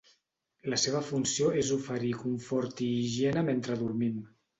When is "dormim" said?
3.83-4.17